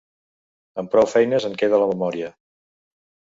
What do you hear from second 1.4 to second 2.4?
en queda la memòria.